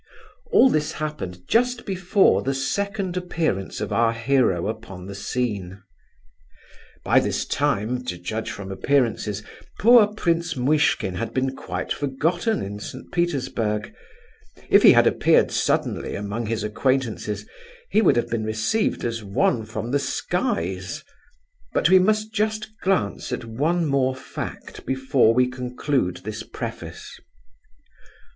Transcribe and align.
All 0.51 0.67
this 0.71 0.93
happened 0.93 1.47
just 1.47 1.85
before 1.85 2.41
the 2.41 2.55
second 2.55 3.15
appearance 3.15 3.79
of 3.79 3.93
our 3.93 4.13
hero 4.13 4.67
upon 4.67 5.05
the 5.05 5.13
scene. 5.13 5.83
By 7.03 7.19
this 7.19 7.45
time, 7.45 8.03
to 8.05 8.17
judge 8.17 8.49
from 8.49 8.71
appearances, 8.71 9.43
poor 9.77 10.07
Prince 10.07 10.55
Muishkin 10.57 11.13
had 11.17 11.35
been 11.35 11.55
quite 11.55 11.93
forgotten 11.93 12.63
in 12.63 12.79
St. 12.79 13.11
Petersburg. 13.11 13.93
If 14.71 14.81
he 14.81 14.93
had 14.93 15.05
appeared 15.05 15.51
suddenly 15.51 16.15
among 16.15 16.47
his 16.47 16.63
acquaintances, 16.63 17.45
he 17.91 18.01
would 18.01 18.15
have 18.15 18.29
been 18.31 18.43
received 18.43 19.05
as 19.05 19.23
one 19.23 19.65
from 19.65 19.91
the 19.91 19.99
skies; 19.99 21.03
but 21.73 21.89
we 21.91 21.99
must 21.99 22.33
just 22.33 22.71
glance 22.81 23.31
at 23.31 23.45
one 23.45 23.85
more 23.85 24.15
fact 24.15 24.83
before 24.83 25.31
we 25.31 25.47
conclude 25.47 26.21
this 26.23 26.41
preface. 26.41 27.19